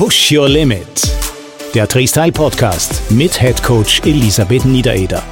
[0.00, 1.12] Push Your Limit.
[1.74, 5.22] Der Freestyle Podcast mit Head Coach Elisabeth Niedereder.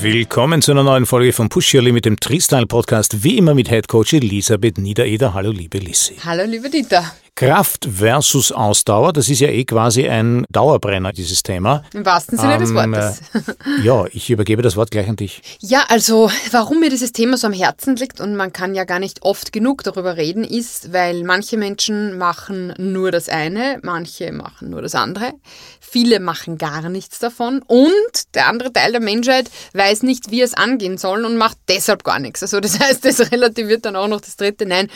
[0.00, 3.68] Willkommen zu einer neuen Folge von Push Your Limit, dem Freestyle Podcast, wie immer mit
[3.68, 5.32] Head Coach Elisabeth Niedereder.
[5.32, 6.16] Hallo liebe Lissi.
[6.24, 7.14] Hallo liebe Dieter.
[7.36, 11.82] Kraft versus Ausdauer, das ist ja eh quasi ein Dauerbrenner, dieses Thema.
[11.92, 13.22] Im wahrsten Sinne ähm, des Wortes.
[13.34, 15.42] Äh, ja, ich übergebe das Wort gleich an dich.
[15.58, 19.00] Ja, also warum mir dieses Thema so am Herzen liegt und man kann ja gar
[19.00, 24.70] nicht oft genug darüber reden, ist, weil manche Menschen machen nur das eine, manche machen
[24.70, 25.32] nur das andere,
[25.80, 30.54] viele machen gar nichts davon und der andere Teil der Menschheit weiß nicht, wie es
[30.54, 32.42] angehen soll und macht deshalb gar nichts.
[32.42, 34.66] Also das heißt, das relativiert dann auch noch das dritte.
[34.66, 34.88] Nein,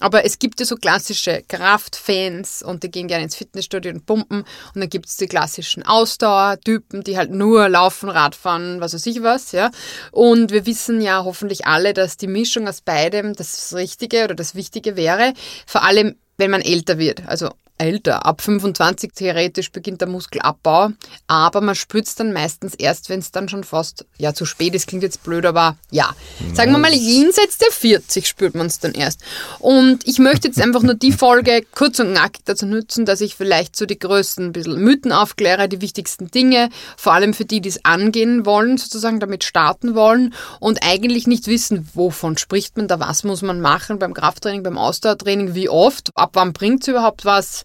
[0.00, 4.40] aber es gibt ja so klassische Kraftfans und die gehen gerne ins Fitnessstudio und pumpen.
[4.40, 9.22] Und dann gibt es die klassischen Ausdauertypen, die halt nur laufen, Radfahren, was weiß ich
[9.22, 9.52] was.
[9.52, 9.70] Ja.
[10.10, 14.54] Und wir wissen ja hoffentlich alle, dass die Mischung aus beidem das Richtige oder das
[14.54, 15.34] Wichtige wäre.
[15.66, 17.26] Vor allem, wenn man älter wird.
[17.26, 17.50] Also
[17.80, 18.26] älter.
[18.26, 20.90] Ab 25 theoretisch beginnt der Muskelabbau,
[21.26, 24.74] aber man spürt es dann meistens erst, wenn es dann schon fast, ja, zu spät
[24.74, 26.14] ist, klingt jetzt blöd, aber ja.
[26.54, 29.22] Sagen wir mal, jenseits der 40 spürt man es dann erst.
[29.58, 33.34] Und ich möchte jetzt einfach nur die Folge kurz und knackig dazu nutzen, dass ich
[33.34, 37.60] vielleicht so die größten ein bisschen Mythen aufkläre, die wichtigsten Dinge, vor allem für die,
[37.60, 42.88] die es angehen wollen, sozusagen damit starten wollen und eigentlich nicht wissen, wovon spricht man
[42.88, 46.88] da, was muss man machen beim Krafttraining, beim Ausdauertraining, wie oft, ab wann bringt es
[46.88, 47.64] überhaupt was,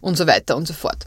[0.00, 1.04] und so weiter und so fort.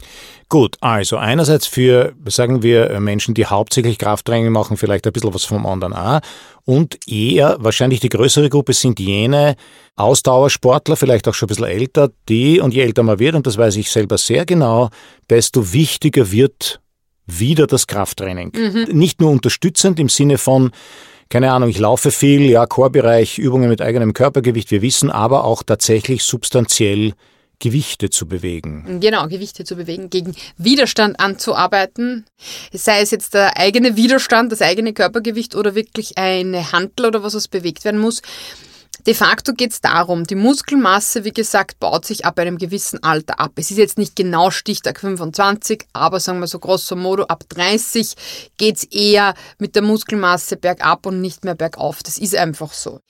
[0.48, 5.44] Gut, also einerseits für, sagen wir, Menschen, die hauptsächlich Krafttraining machen, vielleicht ein bisschen was
[5.44, 6.20] vom anderen auch.
[6.64, 9.56] Und eher, wahrscheinlich die größere Gruppe sind jene
[9.96, 13.58] Ausdauersportler, vielleicht auch schon ein bisschen älter, die, und je älter man wird, und das
[13.58, 14.90] weiß ich selber sehr genau,
[15.28, 16.80] desto wichtiger wird
[17.26, 18.52] wieder das Krafttraining.
[18.54, 18.96] Mhm.
[18.96, 20.72] Nicht nur unterstützend im Sinne von,
[21.30, 25.62] keine Ahnung, ich laufe viel, ja, Chorbereich, Übungen mit eigenem Körpergewicht, wir wissen, aber auch
[25.62, 27.14] tatsächlich substanziell
[27.58, 29.00] Gewichte zu bewegen.
[29.00, 32.26] Genau, Gewichte zu bewegen, gegen Widerstand anzuarbeiten.
[32.72, 37.34] Sei es jetzt der eigene Widerstand, das eigene Körpergewicht oder wirklich eine Handel oder was,
[37.34, 38.22] was bewegt werden muss.
[39.06, 43.38] De facto geht es darum, die Muskelmasse, wie gesagt, baut sich ab einem gewissen Alter
[43.38, 43.52] ab.
[43.56, 48.14] Es ist jetzt nicht genau Stichtag 25, aber sagen wir so grosso modo, ab 30
[48.56, 52.02] geht es eher mit der Muskelmasse bergab und nicht mehr bergauf.
[52.02, 53.00] Das ist einfach so.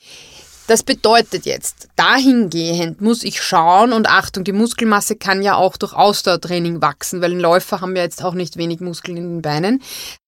[0.66, 5.92] Das bedeutet jetzt, dahingehend muss ich schauen und Achtung, die Muskelmasse kann ja auch durch
[5.92, 9.82] Ausdauertraining wachsen, weil Läufer haben ja jetzt auch nicht wenig Muskeln in den Beinen.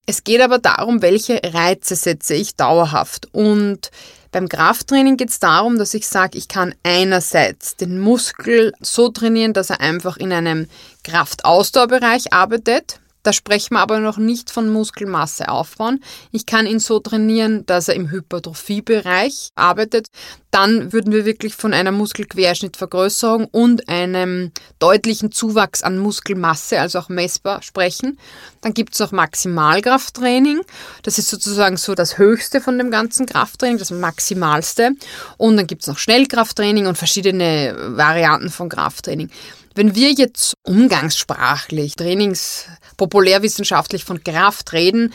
[0.05, 3.29] Es geht aber darum, welche Reize setze ich dauerhaft.
[3.33, 3.91] Und
[4.31, 9.55] beim Krafttraining geht es darum, dass ich sage, ich kann einerseits den Muskel so trainieren,
[9.55, 10.69] dass er einfach in einem
[11.03, 16.01] Kraftausdauerbereich arbeitet, da sprechen wir aber noch nicht von Muskelmasse aufbauen.
[16.31, 20.07] Ich kann ihn so trainieren, dass er im Hypertrophiebereich arbeitet.
[20.53, 27.09] Dann würden wir wirklich von einer Muskelquerschnittvergrößerung und einem deutlichen Zuwachs an Muskelmasse, also auch
[27.09, 28.17] messbar, sprechen.
[28.61, 30.61] Dann gibt es noch Maximalkrafttraining.
[31.03, 34.93] Das ist sozusagen so das Höchste von dem ganzen Krafttraining, das Maximalste.
[35.37, 39.31] Und dann gibt es noch Schnellkrafttraining und verschiedene Varianten von Krafttraining.
[39.77, 45.13] Wenn wir jetzt umgangssprachlich, trainingspopulärwissenschaftlich von Kraft reden,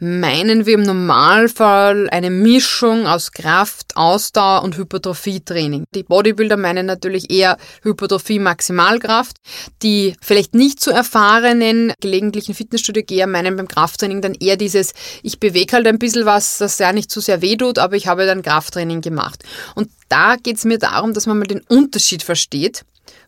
[0.00, 5.84] meinen wir im Normalfall eine Mischung aus Kraft, Ausdauer und Hypertrophie-Training.
[5.94, 9.38] Die Bodybuilder meinen natürlich eher Hypertrophie-Maximalkraft.
[9.82, 14.92] Die vielleicht nicht so erfahrenen gelegentlichen Fitnessstudio-Geher meinen beim Krafttraining dann eher dieses,
[15.22, 17.96] ich bewege halt ein bisschen was, das ja nicht zu so sehr weh tut, aber
[17.96, 19.42] ich habe dann Krafttraining gemacht.
[19.74, 22.84] Und da geht es mir darum, dass man mal den Unterschied versteht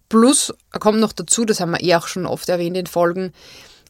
[0.09, 3.33] Plus kommt noch dazu, das haben wir eh auch schon oft erwähnt in Folgen,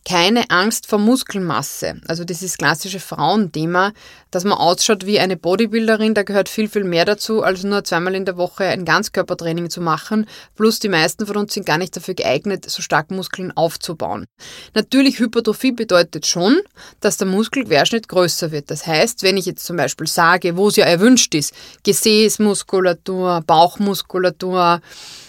[0.04, 1.94] keine Angst vor Muskelmasse.
[2.06, 3.92] Also dieses klassische Frauenthema,
[4.30, 8.14] dass man ausschaut wie eine Bodybuilderin, da gehört viel, viel mehr dazu, als nur zweimal
[8.14, 10.26] in der Woche ein Ganzkörpertraining zu machen.
[10.56, 14.26] Plus die meisten von uns sind gar nicht dafür geeignet, so stark Muskeln aufzubauen.
[14.74, 16.60] Natürlich, Hypertrophie bedeutet schon,
[17.00, 18.70] dass der Muskelquerschnitt größer wird.
[18.70, 24.82] Das heißt, wenn ich jetzt zum Beispiel sage, wo es ja erwünscht ist, Gesäßmuskulatur, Bauchmuskulatur,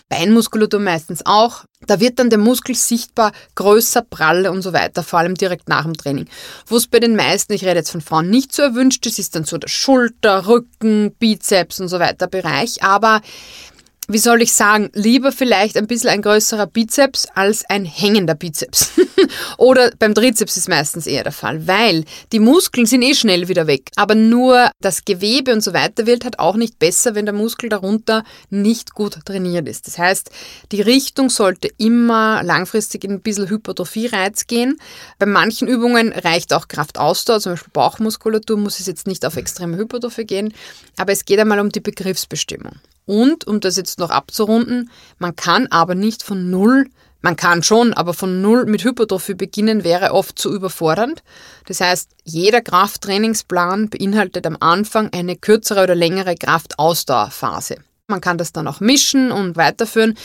[0.09, 1.65] Beinmuskulatur meistens auch.
[1.87, 5.83] Da wird dann der Muskel sichtbar größer, praller und so weiter, vor allem direkt nach
[5.83, 6.27] dem Training.
[6.67, 9.35] Wo es bei den meisten, ich rede jetzt von Frauen, nicht so erwünscht ist, ist
[9.35, 12.83] dann so der Schulter, Rücken, Bizeps und so weiter Bereich.
[12.83, 13.21] Aber
[14.07, 18.91] wie soll ich sagen, lieber vielleicht ein bisschen ein größerer Bizeps als ein hängender Bizeps.
[19.57, 23.67] Oder beim Trizeps ist meistens eher der Fall, weil die Muskeln sind eh schnell wieder
[23.67, 23.89] weg.
[23.95, 27.69] Aber nur das Gewebe und so weiter wird halt auch nicht besser, wenn der Muskel
[27.69, 29.87] darunter nicht gut trainiert ist.
[29.87, 30.29] Das heißt,
[30.71, 34.77] die Richtung sollte immer langfristig in ein bisschen Hypertrophie-Reiz gehen.
[35.17, 39.77] Bei manchen Übungen reicht auch Kraftausdauer, zum Beispiel Bauchmuskulatur muss es jetzt nicht auf extreme
[39.77, 40.53] Hypertrophie gehen,
[40.97, 42.73] aber es geht einmal um die Begriffsbestimmung.
[43.05, 46.87] Und, um das jetzt noch abzurunden, man kann aber nicht von Null,
[47.21, 51.23] man kann schon, aber von Null mit Hypertrophie beginnen wäre oft zu überfordernd.
[51.65, 57.77] Das heißt, jeder Krafttrainingsplan beinhaltet am Anfang eine kürzere oder längere Kraftausdauerphase.
[58.07, 60.15] Man kann das dann auch mischen und weiterführen.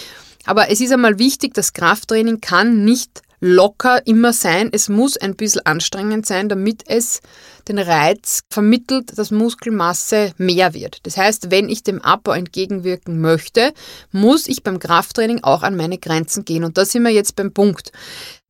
[0.44, 4.68] Aber es ist einmal wichtig, das Krafttraining kann nicht locker immer sein.
[4.72, 7.20] Es muss ein bisschen anstrengend sein, damit es
[7.68, 10.98] den Reiz vermittelt, dass Muskelmasse mehr wird.
[11.06, 13.72] Das heißt, wenn ich dem Abbau entgegenwirken möchte,
[14.12, 16.64] muss ich beim Krafttraining auch an meine Grenzen gehen.
[16.64, 17.92] Und da sind wir jetzt beim Punkt.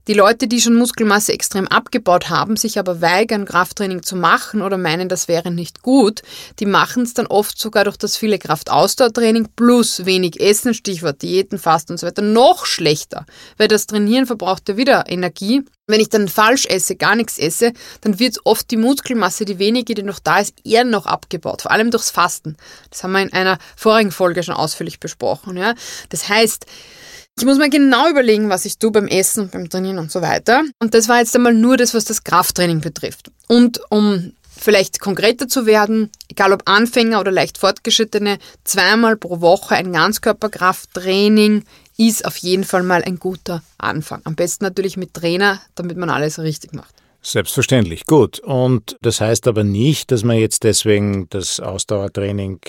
[0.08, 4.78] Die Leute, die schon Muskelmasse extrem abgebaut haben, sich aber weigern, Krafttraining zu machen oder
[4.78, 6.22] meinen, das wäre nicht gut,
[6.58, 11.58] die machen es dann oft sogar durch das viele Kraftausdauertraining plus wenig Essen, Stichwort Diäten,
[11.58, 13.26] Fasten und so weiter, noch schlechter.
[13.58, 15.62] Weil das Trainieren verbraucht ja wieder Energie.
[15.86, 19.94] Wenn ich dann falsch esse, gar nichts esse, dann wird oft die Muskelmasse, die wenige,
[19.94, 21.62] die noch da ist, eher noch abgebaut.
[21.62, 22.56] Vor allem durchs Fasten.
[22.90, 25.56] Das haben wir in einer vorigen Folge schon ausführlich besprochen.
[25.56, 25.74] Ja?
[26.08, 26.66] Das heißt,
[27.38, 30.20] ich muss mir genau überlegen, was ich tue beim Essen und beim Trainieren und so
[30.20, 30.62] weiter.
[30.78, 33.30] Und das war jetzt einmal nur das, was das Krafttraining betrifft.
[33.48, 39.74] Und um vielleicht konkreter zu werden, egal ob Anfänger oder leicht fortgeschrittene, zweimal pro Woche
[39.74, 41.64] ein Ganzkörperkrafttraining
[41.96, 44.22] ist auf jeden Fall mal ein guter Anfang.
[44.24, 46.94] Am besten natürlich mit Trainer, damit man alles richtig macht.
[47.22, 48.38] Selbstverständlich, gut.
[48.40, 52.60] Und das heißt aber nicht, dass man jetzt deswegen das Ausdauertraining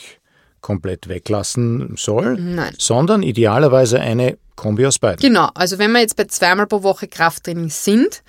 [0.61, 2.73] komplett weglassen soll, Nein.
[2.77, 5.19] sondern idealerweise eine Kombi aus beiden.
[5.19, 8.21] Genau, also wenn wir jetzt bei zweimal pro Woche Krafttraining sind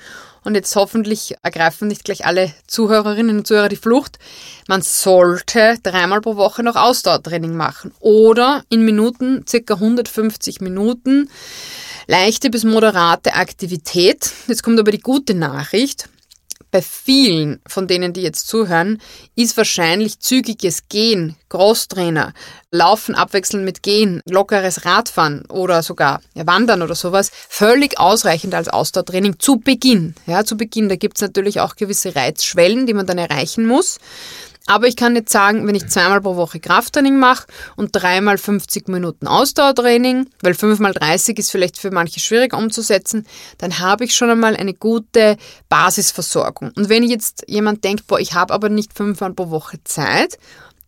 [0.45, 4.19] und jetzt hoffentlich ergreifen nicht gleich alle Zuhörerinnen und Zuhörer die Flucht,
[4.67, 11.29] man sollte dreimal pro Woche noch Ausdauertraining machen oder in Minuten, circa 150 Minuten,
[12.07, 14.33] leichte bis moderate Aktivität.
[14.49, 16.09] Jetzt kommt aber die gute Nachricht
[16.73, 19.01] bei vielen von denen, die jetzt zuhören,
[19.37, 22.33] ist wahrscheinlich zügiges Gehen, Crosstrainer,
[22.71, 29.39] Laufen abwechselnd mit Gehen, lockeres Radfahren oder sogar Wandern oder sowas völlig ausreichend als Ausdauertraining
[29.39, 30.15] zu Beginn.
[30.27, 33.99] Ja, zu Beginn, da gibt es natürlich auch gewisse Reizschwellen, die man dann erreichen muss.
[34.67, 38.89] Aber ich kann jetzt sagen, wenn ich zweimal pro Woche Krafttraining mache und dreimal 50
[38.89, 43.27] Minuten Ausdauertraining, weil fünfmal 30 ist vielleicht für manche schwierig umzusetzen,
[43.59, 45.37] dann habe ich schon einmal eine gute
[45.69, 46.73] Basisversorgung.
[46.77, 50.39] Und wenn jetzt jemand denkt, boah, ich habe aber nicht fünfmal pro Woche Zeit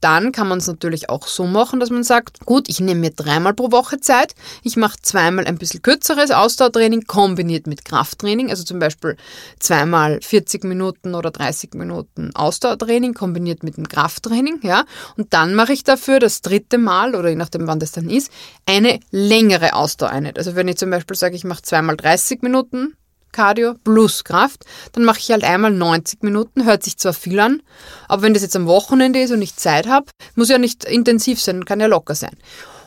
[0.05, 3.11] dann kann man es natürlich auch so machen, dass man sagt, gut, ich nehme mir
[3.11, 8.65] dreimal pro Woche Zeit, ich mache zweimal ein bisschen kürzeres Ausdauertraining kombiniert mit Krafttraining, also
[8.65, 9.17] zum Beispiel
[9.59, 14.85] zweimal 40 Minuten oder 30 Minuten Ausdauertraining kombiniert mit dem Krafttraining, ja,
[15.17, 18.31] und dann mache ich dafür das dritte Mal oder je nachdem wann das dann ist,
[18.67, 20.37] eine längere Ausdauereinheit.
[20.37, 22.95] Also wenn ich zum Beispiel sage, ich mache zweimal 30 Minuten
[23.35, 27.63] Cardio plus Kraft, dann mache ich halt einmal 90 Minuten, hört sich zwar viel an,
[28.09, 31.41] aber wenn das jetzt am Wochenende ist und ich Zeit habe, muss ja nicht intensiv
[31.41, 32.37] sein, kann ja locker sein.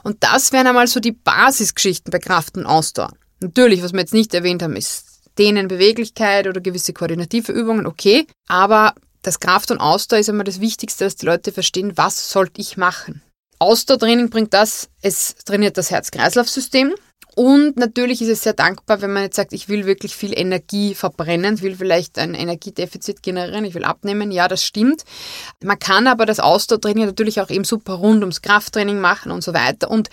[0.03, 3.11] Und das wären einmal so die Basisgeschichten bei Kraft und Ausdauer.
[3.41, 5.05] Natürlich, was wir jetzt nicht erwähnt haben, ist
[5.37, 10.61] Dehnen, Beweglichkeit oder gewisse koordinative Übungen, okay, aber das Kraft und Ausdauer ist einmal das
[10.61, 13.21] Wichtigste, dass die Leute verstehen, was sollte ich machen.
[13.59, 16.93] Ausdauertraining bringt das, es trainiert das Herz-Kreislauf-System,
[17.37, 20.95] und natürlich ist es sehr dankbar, wenn man jetzt sagt, ich will wirklich viel Energie
[20.95, 24.31] verbrennen, will vielleicht ein Energiedefizit generieren, ich will abnehmen.
[24.31, 25.03] Ja, das stimmt.
[25.63, 29.53] Man kann aber das Ausdauertraining natürlich auch eben super rund ums Krafttraining machen und so
[29.53, 29.91] weiter.
[29.91, 30.09] Und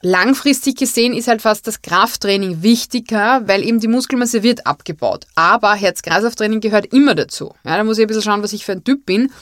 [0.00, 5.26] langfristig gesehen ist halt fast das Krafttraining wichtiger, weil eben die Muskelmasse wird abgebaut.
[5.34, 7.52] Aber Herz-Kreislauf-Training gehört immer dazu.
[7.64, 9.32] Ja, da muss ich ein bisschen schauen, was ich für ein Typ bin.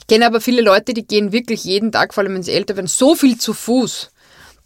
[0.00, 2.76] Ich kenne aber viele Leute, die gehen wirklich jeden Tag, vor allem wenn sie älter
[2.76, 4.10] werden, so viel zu Fuß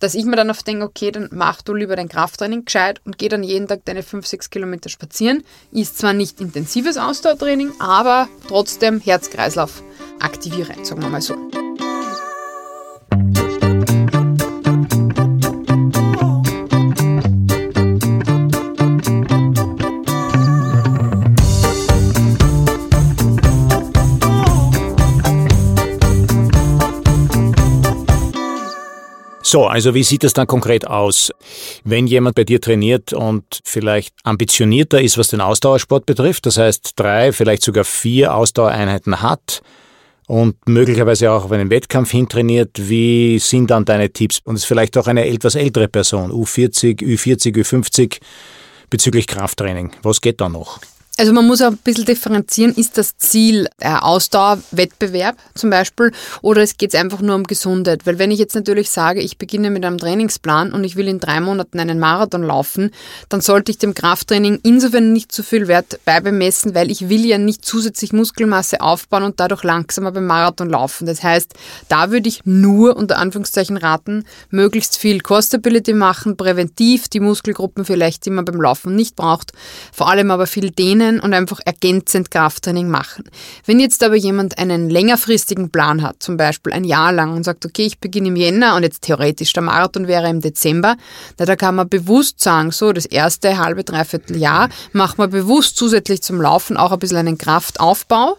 [0.01, 3.19] dass ich mir dann oft denke, okay, dann mach du lieber dein Krafttraining gescheit und
[3.19, 5.45] geh dann jeden Tag deine 5, 6 Kilometer spazieren.
[5.71, 9.83] Ist zwar nicht intensives Ausdauertraining, aber trotzdem Herz-Kreislauf
[10.19, 11.37] aktivierend, sagen wir mal so.
[29.51, 31.33] So, also wie sieht es dann konkret aus?
[31.83, 36.93] Wenn jemand bei dir trainiert und vielleicht ambitionierter ist, was den Ausdauersport betrifft, das heißt
[36.95, 39.61] drei, vielleicht sogar vier Ausdauereinheiten hat
[40.29, 42.71] und möglicherweise auch auf einen Wettkampf hintrainiert.
[42.77, 44.39] Wie sind dann deine Tipps?
[44.45, 48.21] Und es ist vielleicht auch eine etwas ältere Person, U40, Ü40, Ü50
[48.89, 49.91] bezüglich Krafttraining.
[50.05, 50.79] Was geht da noch?
[51.21, 56.63] Also man muss auch ein bisschen differenzieren, ist das Ziel der Ausdauerwettbewerb zum Beispiel oder
[56.63, 58.07] es geht einfach nur um Gesundheit?
[58.07, 61.21] Weil wenn ich jetzt natürlich sage, ich beginne mit einem Trainingsplan und ich will in
[61.21, 62.91] drei Monaten einen Marathon laufen,
[63.29, 67.37] dann sollte ich dem Krafttraining insofern nicht zu viel Wert beibemessen, weil ich will ja
[67.37, 71.05] nicht zusätzlich Muskelmasse aufbauen und dadurch langsamer beim Marathon laufen.
[71.05, 71.53] Das heißt,
[71.89, 77.85] da würde ich nur unter Anführungszeichen raten, möglichst viel Core Stability machen, präventiv die Muskelgruppen
[77.85, 79.53] vielleicht, die man beim Laufen nicht braucht,
[79.93, 83.25] vor allem aber viel dehnen können und einfach ergänzend Krafttraining machen.
[83.67, 87.67] Wenn jetzt aber jemand einen längerfristigen Plan hat, zum Beispiel ein Jahr lang und sagt,
[87.67, 90.97] okay, ich beginne im Jänner und jetzt theoretisch der Marathon wäre im Dezember,
[91.39, 95.77] na, da kann man bewusst sagen, so das erste halbe, dreiviertel Jahr macht man bewusst
[95.77, 98.37] zusätzlich zum Laufen auch ein bisschen einen Kraftaufbau,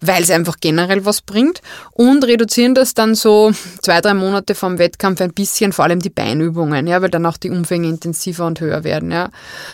[0.00, 1.60] weil es einfach generell was bringt
[1.92, 3.52] und reduzieren das dann so
[3.82, 7.36] zwei, drei Monate vom Wettkampf ein bisschen, vor allem die Beinübungen, ja, weil dann auch
[7.36, 9.30] die Umfänge intensiver und höher werden, ja.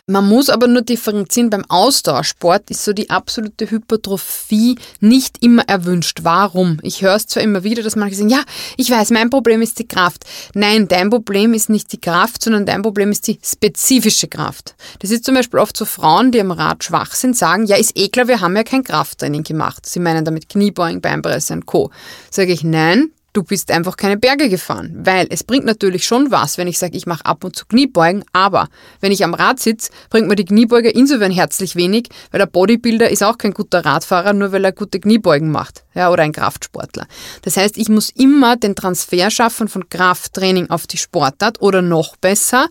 [0.06, 5.62] Man muss aber nur differenzieren beim Austausch Sport ist so die absolute Hypertrophie nicht immer
[5.66, 6.20] erwünscht.
[6.22, 6.78] Warum?
[6.82, 8.42] Ich höre es zwar immer wieder, dass manche sagen, ja,
[8.76, 10.24] ich weiß, mein Problem ist die Kraft.
[10.54, 14.74] Nein, dein Problem ist nicht die Kraft, sondern dein Problem ist die spezifische Kraft.
[15.00, 17.96] Das ist zum Beispiel oft so Frauen, die am Rad schwach sind, sagen, ja, ist
[17.96, 19.86] eh klar, wir haben ja kein Krafttraining gemacht.
[19.86, 21.90] Sie meinen damit Kniebeugen, Beinpresse und Co.
[22.30, 24.92] Sage ich, nein, du bist einfach keine Berge gefahren.
[24.98, 28.24] Weil es bringt natürlich schon was, wenn ich sage, ich mache ab und zu Kniebeugen,
[28.32, 28.68] aber
[29.00, 33.08] wenn ich am Rad sitze, bringt mir die Kniebeuge insofern herzlich wenig, weil der Bodybuilder
[33.08, 35.84] ist auch kein guter Radfahrer, nur weil er gute Kniebeugen macht.
[35.94, 37.06] Ja, oder ein Kraftsportler.
[37.42, 42.16] Das heißt, ich muss immer den Transfer schaffen von Krafttraining auf die Sportart oder noch
[42.16, 42.68] besser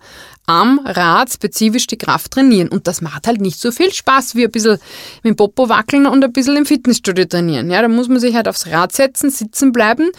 [0.47, 2.69] am Rad spezifisch die Kraft trainieren.
[2.69, 4.79] Und das macht halt nicht so viel Spaß wie ein bisschen
[5.24, 7.69] mit dem Popo wackeln und ein bisschen im Fitnessstudio trainieren.
[7.69, 10.09] Ja, da muss man sich halt aufs Rad setzen, sitzen bleiben,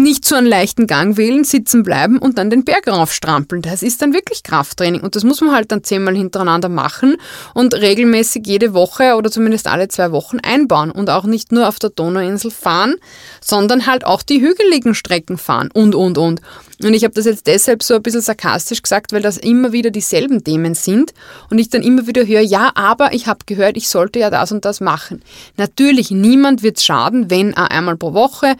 [0.00, 3.62] nicht so einen leichten Gang wählen, sitzen bleiben und dann den Berg raufstrampeln.
[3.62, 7.16] Das ist dann wirklich Krafttraining und das muss man halt dann zehnmal hintereinander machen
[7.54, 11.78] und regelmäßig jede Woche oder zumindest alle zwei Wochen einbauen und auch nicht nur auf
[11.78, 12.96] der Donauinsel fahren,
[13.40, 16.40] sondern halt auch die hügeligen Strecken fahren und, und, und.
[16.82, 19.90] Und ich habe das jetzt deshalb so ein bisschen sarkastisch gesagt, weil das immer wieder
[19.90, 21.12] dieselben Themen sind
[21.50, 24.50] und ich dann immer wieder höre, ja, aber ich habe gehört, ich sollte ja das
[24.50, 25.22] und das machen.
[25.58, 28.56] Natürlich, niemand wird schaden, wenn er einmal pro Woche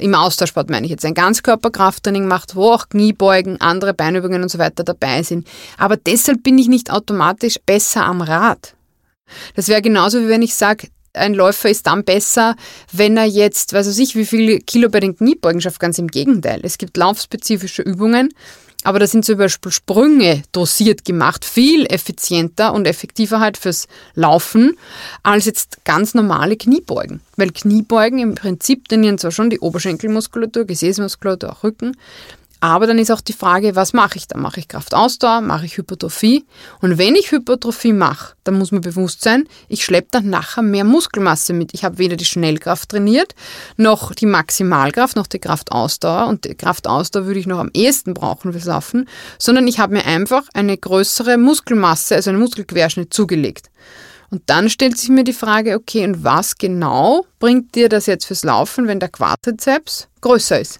[0.00, 4.58] im Austauschsport meine ich jetzt ein Ganzkörperkrafttraining macht, wo auch Kniebeugen, andere Beinübungen und so
[4.58, 5.46] weiter dabei sind.
[5.78, 8.74] Aber deshalb bin ich nicht automatisch besser am Rad.
[9.54, 12.54] Das wäre genauso wie wenn ich sage, ein Läufer ist dann besser,
[12.92, 15.80] wenn er jetzt, weiß ich, wie viel Kilo bei den Kniebeugen schafft.
[15.80, 16.60] Ganz im Gegenteil.
[16.62, 18.32] Es gibt laufspezifische Übungen,
[18.82, 24.76] aber da sind zum Beispiel Sprünge dosiert gemacht, viel effizienter und effektiver halt fürs Laufen
[25.22, 27.20] als jetzt ganz normale Kniebeugen.
[27.36, 31.96] Weil Kniebeugen im Prinzip trainieren zwar schon die Oberschenkelmuskulatur, Gesäßmuskulatur, auch Rücken,
[32.60, 34.36] aber dann ist auch die Frage, was mache ich da?
[34.38, 35.40] Mache ich Kraftausdauer?
[35.40, 36.44] Mache ich Hypertrophie?
[36.80, 40.84] Und wenn ich Hypertrophie mache, dann muss mir bewusst sein, ich schleppe dann nachher mehr
[40.84, 41.72] Muskelmasse mit.
[41.72, 43.34] Ich habe weder die Schnellkraft trainiert,
[43.76, 46.26] noch die Maximalkraft, noch die Kraftausdauer.
[46.26, 50.04] Und die Kraftausdauer würde ich noch am ehesten brauchen fürs Laufen, sondern ich habe mir
[50.04, 53.70] einfach eine größere Muskelmasse, also einen Muskelquerschnitt zugelegt.
[54.30, 58.26] Und dann stellt sich mir die Frage, okay, und was genau bringt dir das jetzt
[58.26, 60.79] fürs Laufen, wenn der Quadrizeps größer ist?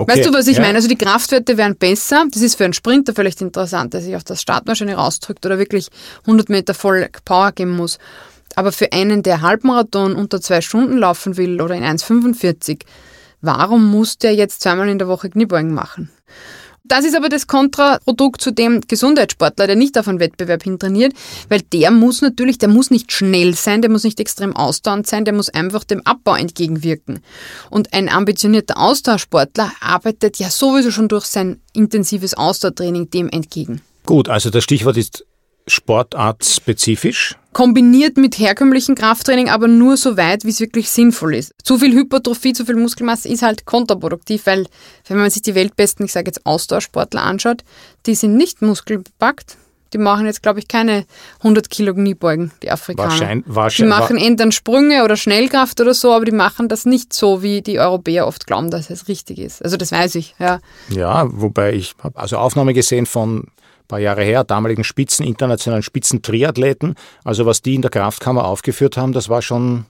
[0.00, 0.62] Okay, weißt du, was ich ja.
[0.62, 0.76] meine?
[0.76, 2.24] Also die Kraftwerte wären besser.
[2.30, 5.88] Das ist für einen Sprinter vielleicht interessant, der sich auf das Startmaschine rausdrückt oder wirklich
[6.22, 7.98] 100 Meter voll Power geben muss.
[8.56, 12.80] Aber für einen, der Halbmarathon unter zwei Stunden laufen will oder in 1,45,
[13.40, 16.10] warum muss der jetzt zweimal in der Woche Kniebeugen machen?
[16.84, 21.12] Das ist aber das Kontraprodukt zu dem Gesundheitssportler, der nicht auf einen Wettbewerb hintrainiert,
[21.48, 25.24] weil der muss natürlich, der muss nicht schnell sein, der muss nicht extrem ausdauernd sein,
[25.24, 27.20] der muss einfach dem Abbau entgegenwirken.
[27.68, 33.82] Und ein ambitionierter Austauschsportler arbeitet ja sowieso schon durch sein intensives Ausdauertraining dem entgegen.
[34.06, 35.24] Gut, also das Stichwort ist
[35.66, 37.36] sportartspezifisch?
[37.52, 41.52] Kombiniert mit herkömmlichem Krafttraining, aber nur so weit, wie es wirklich sinnvoll ist.
[41.64, 44.66] Zu viel Hypertrophie, zu viel Muskelmasse ist halt kontraproduktiv, weil
[45.08, 47.64] wenn man sich die weltbesten, ich sage jetzt Ausdauersportler anschaut,
[48.06, 49.56] die sind nicht muskelbepackt.
[49.92, 51.04] Die machen jetzt, glaube ich, keine
[51.38, 53.10] 100 Kilo Kniebeugen, die Afrikaner.
[53.10, 57.12] Wahrscheinlich, wahrscheinlich, die machen entweder Sprünge oder Schnellkraft oder so, aber die machen das nicht
[57.12, 59.64] so, wie die Europäer oft glauben, dass es richtig ist.
[59.64, 60.60] Also das weiß ich, ja.
[60.90, 63.48] Ja, wobei ich habe also Aufnahme gesehen von
[63.90, 66.94] paar Jahre her, damaligen Spitzen, internationalen Spitzen-Triathleten.
[67.24, 69.86] Also was die in der Kraftkammer aufgeführt haben, das war schon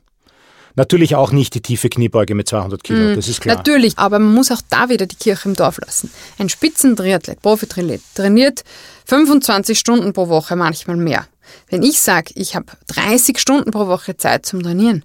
[0.77, 3.57] Natürlich auch nicht die tiefe Kniebeuge mit 200 Kilo, mm, das ist klar.
[3.57, 6.11] Natürlich, aber man muss auch da wieder die Kirche im Dorf lassen.
[6.39, 8.63] Ein Spitzentriathlet, Profitriathlet, trainiert
[9.07, 11.27] 25 Stunden pro Woche, manchmal mehr.
[11.69, 15.05] Wenn ich sage, ich habe 30 Stunden pro Woche Zeit zum Trainieren,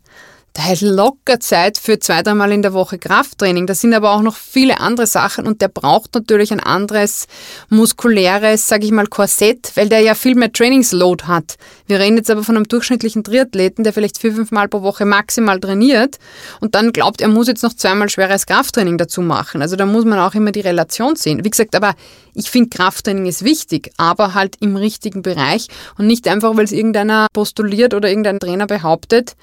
[0.55, 3.67] da ist locker Zeit für zwei, dreimal in der Woche Krafttraining.
[3.67, 7.27] Das sind aber auch noch viele andere Sachen und der braucht natürlich ein anderes
[7.67, 11.57] muskuläres, sage ich mal, Korsett, weil der ja viel mehr Trainingsload hat.
[11.87, 15.03] Wir reden jetzt aber von einem durchschnittlichen Triathleten, der vielleicht vier, fünf Mal pro Woche
[15.03, 16.19] maximal trainiert
[16.61, 19.61] und dann glaubt, er muss jetzt noch zweimal schweres Krafttraining dazu machen.
[19.61, 21.43] Also da muss man auch immer die Relation sehen.
[21.43, 21.95] Wie gesagt, aber
[22.33, 26.71] ich finde Krafttraining ist wichtig, aber halt im richtigen Bereich und nicht einfach, weil es
[26.71, 29.35] irgendeiner postuliert oder irgendein Trainer behauptet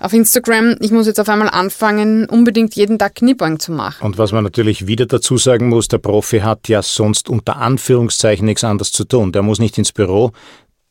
[0.00, 4.04] auf Instagram, ich muss jetzt auf einmal anfangen, unbedingt jeden Tag Kniebeugen zu machen.
[4.04, 8.46] Und was man natürlich wieder dazu sagen muss, der Profi hat ja sonst unter Anführungszeichen
[8.46, 9.30] nichts anderes zu tun.
[9.30, 10.32] Der muss nicht ins Büro,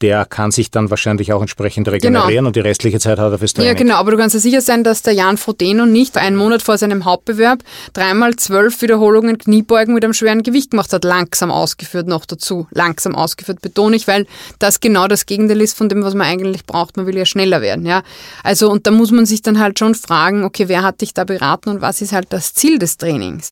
[0.01, 2.47] der kann sich dann wahrscheinlich auch entsprechend regenerieren genau.
[2.47, 3.73] und die restliche Zeit hat er fürs Training.
[3.73, 6.61] Ja, genau, aber du kannst dir sicher sein, dass der Jan Frodeno nicht einen Monat
[6.61, 7.59] vor seinem Hauptbewerb
[7.93, 12.67] dreimal zwölf Wiederholungen Kniebeugen mit einem schweren Gewicht gemacht hat, langsam ausgeführt noch dazu.
[12.71, 14.25] Langsam ausgeführt, betone ich, weil
[14.59, 16.95] das genau das Gegenteil ist von dem, was man eigentlich braucht.
[16.95, 18.03] Man will ja schneller werden, ja.
[18.43, 21.25] Also, und da muss man sich dann halt schon fragen, okay, wer hat dich da
[21.25, 23.51] beraten und was ist halt das Ziel des Trainings?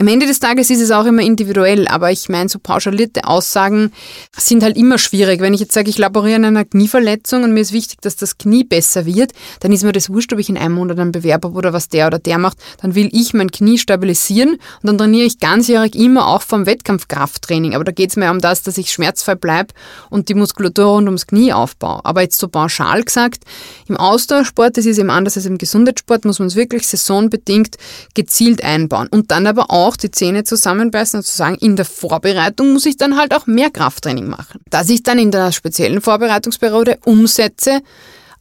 [0.00, 3.90] Am Ende des Tages ist es auch immer individuell, aber ich meine, so pauschalierte Aussagen
[4.36, 5.40] sind halt immer schwierig.
[5.40, 8.38] Wenn ich jetzt sage, ich laboriere an einer Knieverletzung und mir ist wichtig, dass das
[8.38, 11.44] Knie besser wird, dann ist mir das wurscht, ob ich in einem Monat einen Bewerb
[11.44, 12.58] habe oder was der oder der macht.
[12.80, 17.74] Dann will ich mein Knie stabilisieren und dann trainiere ich ganzjährig immer auch vom Wettkampfkrafttraining.
[17.74, 19.74] Aber da geht es mir um das, dass ich schmerzfrei bleibe
[20.10, 22.04] und die Muskulatur rund ums Knie aufbaue.
[22.04, 23.42] Aber jetzt so pauschal gesagt,
[23.88, 27.78] im Ausdauersport, das ist eben anders als im Gesundheitssport, muss man es wirklich saisonbedingt
[28.14, 29.08] gezielt einbauen.
[29.10, 32.86] Und dann aber auch auch die Zähne zusammenbeißen und zu sagen, in der Vorbereitung muss
[32.86, 34.60] ich dann halt auch mehr Krafttraining machen.
[34.70, 37.80] Dass ich dann in der speziellen Vorbereitungsperiode umsetze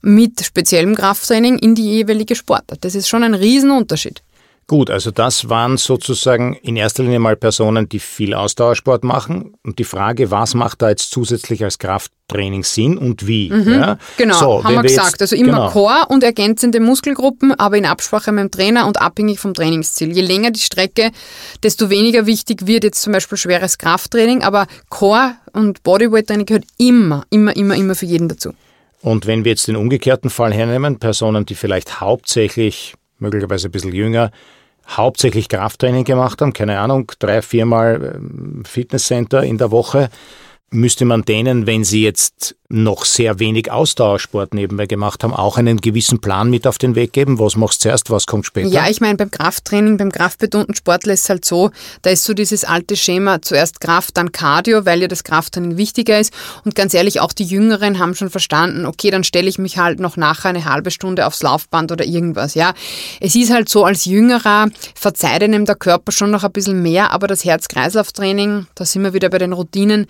[0.02, 2.84] mit speziellem Krafttraining in die jeweilige Sportart.
[2.84, 4.22] Das ist schon ein Riesenunterschied.
[4.70, 9.54] Gut, also das waren sozusagen in erster Linie mal Personen, die viel Ausdauersport machen.
[9.64, 13.50] Und die Frage, was macht da jetzt zusätzlich als Krafttraining Sinn und wie?
[13.50, 13.98] Mhm, ja?
[14.18, 15.12] Genau, so, haben wir gesagt.
[15.12, 15.70] Jetzt, also immer genau.
[15.70, 20.12] Core und ergänzende Muskelgruppen, aber in Absprache mit dem Trainer und abhängig vom Trainingsziel.
[20.12, 21.12] Je länger die Strecke,
[21.64, 27.24] desto weniger wichtig wird jetzt zum Beispiel schweres Krafttraining, aber Core und Bodyweight-Training gehört immer,
[27.30, 28.52] immer, immer, immer für jeden dazu.
[29.02, 33.94] Und wenn wir jetzt den umgekehrten Fall hernehmen, Personen, die vielleicht hauptsächlich möglicherweise ein bisschen
[33.94, 34.32] jünger,
[34.88, 40.10] hauptsächlich Krafttraining gemacht haben, keine Ahnung, drei, viermal ähm, Fitnesscenter in der Woche,
[40.70, 45.78] müsste man denen, wenn sie jetzt noch sehr wenig Ausdauersport nebenbei gemacht haben, auch einen
[45.80, 47.40] gewissen Plan mit auf den Weg geben?
[47.40, 48.68] Was machst du zuerst, was kommt später?
[48.68, 51.72] Ja, ich meine, beim Krafttraining, beim kraftbetonten Sportler ist es halt so,
[52.02, 56.20] da ist so dieses alte Schema, zuerst Kraft, dann Cardio, weil ja das Krafttraining wichtiger
[56.20, 56.34] ist.
[56.66, 60.02] Und ganz ehrlich, auch die Jüngeren haben schon verstanden, okay, dann stelle ich mich halt
[60.02, 62.74] noch nachher eine halbe Stunde aufs Laufband oder irgendwas, ja.
[63.22, 67.12] Es ist halt so, als Jüngerer verzeiht einem der Körper schon noch ein bisschen mehr,
[67.12, 70.08] aber das Herz-Kreislauf-Training, da sind wir wieder bei den Routinen,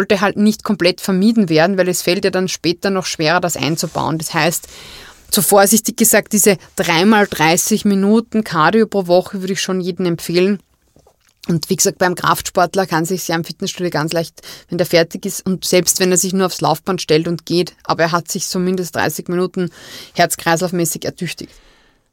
[0.00, 3.56] sollte halt nicht komplett vermieden werden, weil es fällt ja dann später noch schwerer, das
[3.56, 4.16] einzubauen.
[4.16, 4.66] Das heißt,
[5.30, 10.58] so vorsichtig gesagt, diese dreimal 30 Minuten Cardio pro Woche würde ich schon jedem empfehlen.
[11.48, 15.26] Und wie gesagt, beim Kraftsportler kann sich ja im Fitnessstudio ganz leicht, wenn der fertig
[15.26, 18.30] ist und selbst wenn er sich nur aufs Laufband stellt und geht, aber er hat
[18.30, 19.70] sich zumindest 30 Minuten
[20.14, 21.52] herz-kreislaufmäßig ertüchtigt.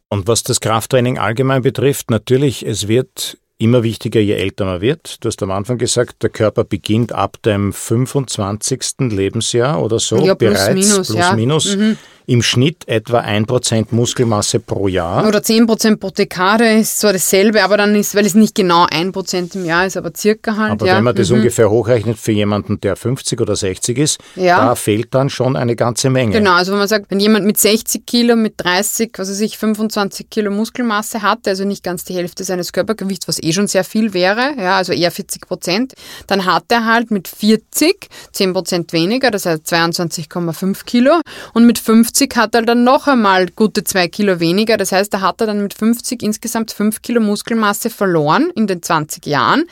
[0.09, 5.23] Und was das Krafttraining allgemein betrifft, natürlich, es wird immer wichtiger, je älter man wird.
[5.23, 8.81] Du hast am Anfang gesagt, der Körper beginnt ab dem 25.
[8.99, 11.35] Lebensjahr oder so ja, plus bereits, minus, plus ja.
[11.35, 15.25] minus, mhm im Schnitt etwa 1% Muskelmasse pro Jahr.
[15.25, 19.55] Oder 10% pro Dekade ist zwar dasselbe, aber dann ist, weil es nicht genau 1%
[19.55, 20.73] im Jahr ist, aber circa halt.
[20.73, 20.97] Aber ja.
[20.97, 21.37] wenn man das mhm.
[21.37, 24.57] ungefähr hochrechnet für jemanden, der 50 oder 60 ist, ja.
[24.57, 26.33] da fehlt dann schon eine ganze Menge.
[26.33, 29.57] Genau, also wenn man sagt, wenn jemand mit 60 Kilo, mit 30, was weiß ich,
[29.57, 33.85] 25 Kilo Muskelmasse hat, also nicht ganz die Hälfte seines Körpergewichts, was eh schon sehr
[33.85, 35.93] viel wäre, ja, also eher 40 Prozent,
[36.27, 41.21] dann hat er halt mit 40 10 Prozent weniger, das heißt 22,5 Kilo
[41.53, 44.77] und mit 50 50 hat er dann noch einmal gute zwei Kilo weniger.
[44.77, 48.81] Das heißt, da hat er dann mit 50 insgesamt fünf Kilo Muskelmasse verloren in den
[48.81, 49.65] 20 Jahren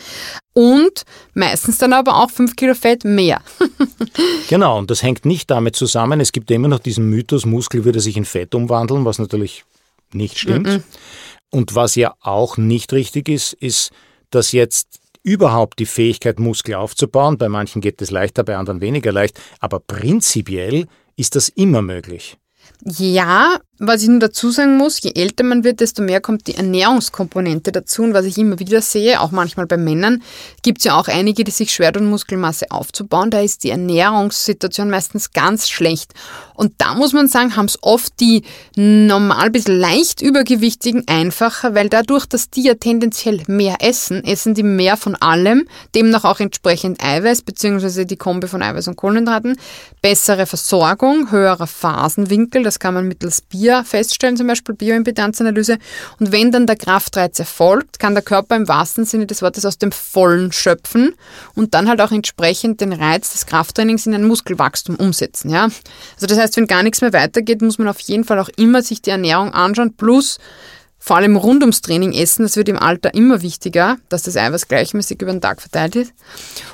[0.53, 3.41] und meistens dann aber auch fünf Kilo Fett mehr.
[4.47, 6.19] genau, und das hängt nicht damit zusammen.
[6.19, 9.65] Es gibt immer noch diesen Mythos, Muskel würde sich in Fett umwandeln, was natürlich
[10.13, 10.67] nicht stimmt.
[10.67, 10.83] Mm -mm.
[11.49, 13.91] Und was ja auch nicht richtig ist, ist,
[14.29, 19.11] dass jetzt überhaupt die Fähigkeit, Muskel aufzubauen, bei manchen geht es leichter, bei anderen weniger
[19.11, 22.37] leicht, aber prinzipiell ist das immer möglich.
[22.83, 26.55] Ja, was ich nur dazu sagen muss, je älter man wird, desto mehr kommt die
[26.55, 28.03] Ernährungskomponente dazu.
[28.03, 30.23] Und was ich immer wieder sehe, auch manchmal bei Männern,
[30.61, 33.31] gibt es ja auch einige, die sich schwer tun, Muskelmasse aufzubauen.
[33.31, 36.13] Da ist die Ernährungssituation meistens ganz schlecht.
[36.53, 38.43] Und da muss man sagen, haben es oft die
[38.77, 44.63] normal bis leicht übergewichtigen einfacher, weil dadurch, dass die ja tendenziell mehr essen, essen die
[44.63, 49.57] mehr von allem, demnach auch entsprechend Eiweiß, beziehungsweise die Kombi von Eiweiß und Kohlenhydraten,
[50.01, 55.77] bessere Versorgung, höherer Phasenwinkel, das kann man mittels Bier BIA feststellen, zum Beispiel Bioimpedanzanalyse.
[56.19, 59.77] Und wenn dann der Kraftreiz erfolgt, kann der Körper im wahrsten Sinne des Wortes aus
[59.77, 61.15] dem Vollen schöpfen
[61.55, 65.49] und dann halt auch entsprechend den Reiz des Krafttrainings in ein Muskelwachstum umsetzen.
[65.49, 65.63] Ja?
[66.15, 68.83] Also das heißt, wenn gar nichts mehr weitergeht, muss man auf jeden Fall auch immer
[68.83, 70.37] sich die Ernährung anschauen, plus
[71.05, 74.67] vor allem rund ums Training essen, das wird im Alter immer wichtiger, dass das Eiweiß
[74.67, 76.13] gleichmäßig über den Tag verteilt ist.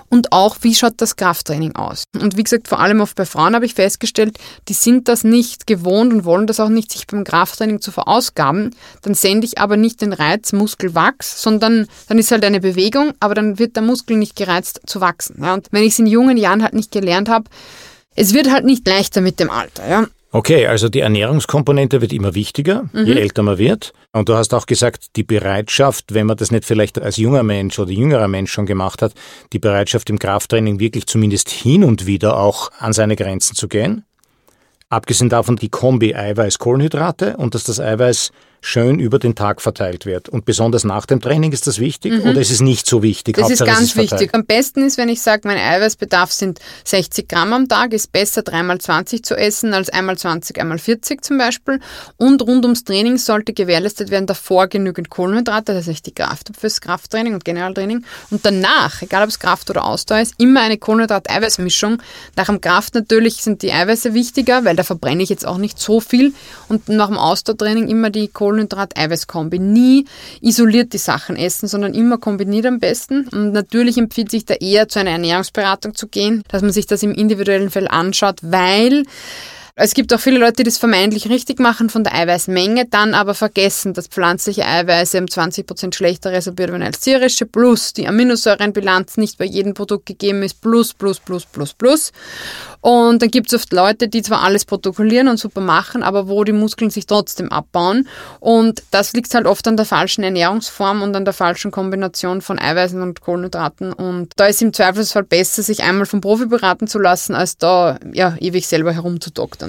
[0.07, 2.05] Und auch, wie schaut das Krafttraining aus?
[2.17, 4.37] Und wie gesagt, vor allem oft bei Frauen habe ich festgestellt,
[4.69, 8.73] die sind das nicht gewohnt und wollen das auch nicht, sich beim Krafttraining zu verausgaben.
[9.01, 13.35] Dann sende ich aber nicht den Reiz Muskelwachs, sondern dann ist halt eine Bewegung, aber
[13.35, 15.43] dann wird der Muskel nicht gereizt zu wachsen.
[15.43, 15.55] Ja?
[15.55, 17.49] Und wenn ich es in jungen Jahren halt nicht gelernt habe,
[18.15, 19.89] es wird halt nicht leichter mit dem Alter.
[19.89, 20.07] Ja?
[20.33, 23.05] Okay, also die Ernährungskomponente wird immer wichtiger, mhm.
[23.05, 23.91] je älter man wird.
[24.13, 27.77] Und du hast auch gesagt, die Bereitschaft, wenn man das nicht vielleicht als junger Mensch
[27.77, 29.13] oder jüngerer Mensch schon gemacht hat,
[29.51, 34.05] die Bereitschaft im Krafttraining wirklich zumindest hin und wieder auch an seine Grenzen zu gehen.
[34.89, 38.31] Abgesehen davon die Kombi Eiweiß-Kohlenhydrate und dass das Eiweiß
[38.63, 40.29] schön über den Tag verteilt wird.
[40.29, 42.29] Und besonders nach dem Training ist das wichtig mhm.
[42.29, 43.35] oder ist es nicht so wichtig?
[43.35, 44.29] Das Hauptsache, ist ganz ist wichtig.
[44.33, 48.43] Am besten ist, wenn ich sage, mein Eiweißbedarf sind 60 Gramm am Tag, ist besser
[48.43, 51.79] dreimal 20 zu essen als einmal 20, einmal 40 zum Beispiel.
[52.17, 56.81] Und rund ums Training sollte gewährleistet werden davor genügend Kohlenhydrate, das heißt die Kraft fürs
[56.81, 58.05] Krafttraining und Generaltraining.
[58.29, 62.01] Und danach, egal ob es Kraft oder Ausdauer ist, immer eine Kohlenhydrat-Eiweiß-Mischung.
[62.35, 65.79] Nach dem Kraft natürlich sind die Eiweiße wichtiger, weil da verbrenne ich jetzt auch nicht
[65.79, 66.33] so viel.
[66.67, 69.59] Und nach dem Ausdauertraining immer die Kohlenhydrate Kohlenhydrat-Eiweiß-Kombi.
[69.59, 70.05] Nie
[70.41, 73.27] isoliert die Sachen essen, sondern immer kombiniert am besten.
[73.29, 77.03] Und natürlich empfiehlt sich da eher zu einer Ernährungsberatung zu gehen, dass man sich das
[77.03, 79.03] im individuellen Fall anschaut, weil
[79.75, 83.33] es gibt auch viele Leute, die das vermeintlich richtig machen von der Eiweißmenge, dann aber
[83.33, 89.37] vergessen, dass pflanzliche Eiweiße um 20% schlechter resorbiert werden als tierische, plus die Aminosäurenbilanz nicht
[89.37, 92.11] bei jedem Produkt gegeben ist, plus, plus, plus, plus, plus.
[92.81, 96.43] Und dann gibt es oft Leute, die zwar alles protokollieren und super machen, aber wo
[96.43, 98.07] die Muskeln sich trotzdem abbauen.
[98.39, 102.57] Und das liegt halt oft an der falschen Ernährungsform und an der falschen Kombination von
[102.59, 103.93] Eiweißen und Kohlenhydraten.
[103.93, 107.99] Und da ist im Zweifelsfall besser, sich einmal vom Profi beraten zu lassen, als da
[108.13, 109.60] ja, ewig selber herumzudoktern.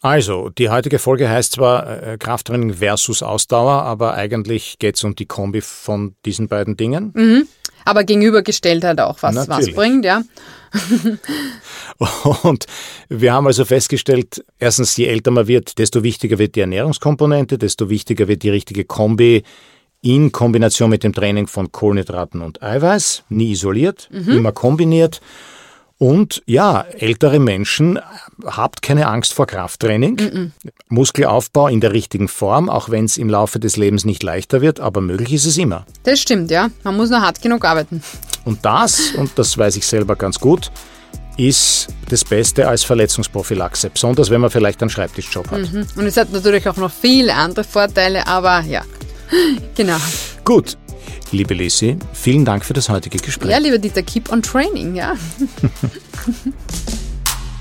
[0.00, 5.16] Also, die heutige Folge heißt zwar äh, Krafttraining versus Ausdauer, aber eigentlich geht es um
[5.16, 7.12] die Kombi von diesen beiden Dingen.
[7.14, 7.48] Mhm.
[7.84, 9.68] Aber gegenübergestellt halt auch, was Natürlich.
[9.68, 10.22] was bringt, ja.
[12.42, 12.66] Und
[13.08, 17.88] wir haben also festgestellt, erstens, je älter man wird, desto wichtiger wird die Ernährungskomponente, desto
[17.88, 19.42] wichtiger wird die richtige Kombi
[20.02, 24.32] in Kombination mit dem Training von Kohlenhydraten und Eiweiß, nie isoliert, mhm.
[24.32, 25.20] immer kombiniert.
[25.98, 27.98] Und ja, ältere Menschen,
[28.44, 30.14] habt keine Angst vor Krafttraining.
[30.14, 30.50] Mm -mm.
[30.88, 34.78] Muskelaufbau in der richtigen Form, auch wenn es im Laufe des Lebens nicht leichter wird,
[34.78, 35.84] aber möglich ist es immer.
[36.04, 36.68] Das stimmt, ja.
[36.84, 38.00] Man muss nur hart genug arbeiten.
[38.44, 40.70] Und das, und das weiß ich selber ganz gut,
[41.36, 45.72] ist das Beste als Verletzungsprophylaxe, besonders wenn man vielleicht einen Schreibtischjob hat.
[45.72, 45.86] Mhm.
[45.96, 48.82] Und es hat natürlich auch noch viele andere Vorteile, aber ja,
[49.74, 49.98] genau.
[50.44, 50.78] Gut,
[51.30, 53.50] Liebe Lisi, vielen Dank für das heutige Gespräch.
[53.50, 55.14] Ja, lieber Dieter, keep on training, ja.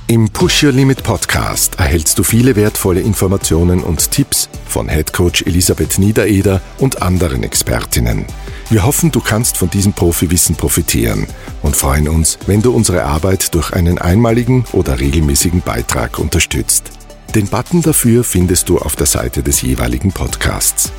[0.10, 5.42] Im Push Your Limit Podcast erhältst du viele wertvolle Informationen und Tipps von Head Coach
[5.42, 8.26] Elisabeth Niedereder und anderen Expertinnen.
[8.70, 11.28] Wir hoffen, du kannst von diesem Profiwissen profitieren
[11.62, 16.92] und freuen uns, wenn du unsere Arbeit durch einen einmaligen oder regelmäßigen Beitrag unterstützt.
[17.36, 20.94] Den Button dafür findest du auf der Seite des jeweiligen Podcasts.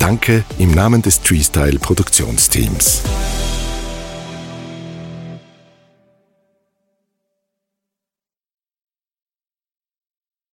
[0.00, 3.02] Danke im Namen des Treestyle Produktionsteams.